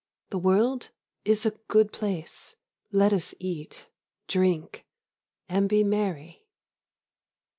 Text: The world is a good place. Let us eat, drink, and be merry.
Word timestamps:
The 0.31 0.39
world 0.39 0.89
is 1.25 1.45
a 1.45 1.51
good 1.67 1.93
place. 1.93 2.55
Let 2.91 3.13
us 3.13 3.35
eat, 3.37 3.87
drink, 4.27 4.87
and 5.47 5.69
be 5.69 5.83
merry. 5.83 6.43